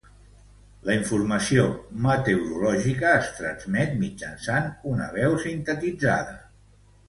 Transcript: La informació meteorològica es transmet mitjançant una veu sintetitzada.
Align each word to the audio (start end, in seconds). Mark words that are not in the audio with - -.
La 0.87 0.95
informació 0.99 1.65
meteorològica 2.07 3.13
es 3.19 3.31
transmet 3.43 3.95
mitjançant 4.03 4.69
una 4.97 5.15
veu 5.21 5.41
sintetitzada. 5.49 6.39